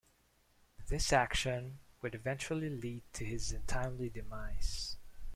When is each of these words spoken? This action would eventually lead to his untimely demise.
This 0.87 1.13
action 1.13 1.77
would 2.01 2.15
eventually 2.15 2.71
lead 2.71 3.03
to 3.13 3.23
his 3.23 3.51
untimely 3.51 4.09
demise. 4.09 4.97